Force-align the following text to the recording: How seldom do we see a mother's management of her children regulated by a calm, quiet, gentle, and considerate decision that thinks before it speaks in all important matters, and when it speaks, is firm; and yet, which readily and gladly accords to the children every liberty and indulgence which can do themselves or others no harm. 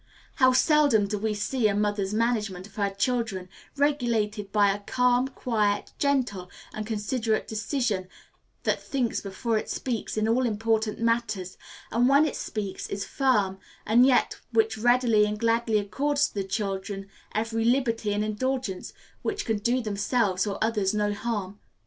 How 0.37 0.51
seldom 0.51 1.05
do 1.05 1.19
we 1.19 1.35
see 1.35 1.67
a 1.67 1.75
mother's 1.75 2.11
management 2.11 2.65
of 2.65 2.73
her 2.73 2.89
children 2.89 3.49
regulated 3.77 4.51
by 4.51 4.71
a 4.71 4.79
calm, 4.79 5.27
quiet, 5.27 5.93
gentle, 5.99 6.49
and 6.73 6.87
considerate 6.87 7.47
decision 7.47 8.07
that 8.63 8.81
thinks 8.81 9.21
before 9.21 9.59
it 9.59 9.69
speaks 9.69 10.17
in 10.17 10.27
all 10.27 10.47
important 10.47 10.99
matters, 10.99 11.55
and 11.91 12.09
when 12.09 12.25
it 12.25 12.35
speaks, 12.35 12.89
is 12.89 13.05
firm; 13.05 13.59
and 13.85 14.03
yet, 14.07 14.39
which 14.51 14.75
readily 14.75 15.23
and 15.25 15.39
gladly 15.39 15.77
accords 15.77 16.29
to 16.29 16.33
the 16.33 16.43
children 16.45 17.05
every 17.35 17.63
liberty 17.63 18.11
and 18.11 18.25
indulgence 18.25 18.93
which 19.21 19.45
can 19.45 19.59
do 19.59 19.81
themselves 19.81 20.47
or 20.47 20.57
others 20.63 20.95
no 20.95 21.13
harm. 21.13 21.59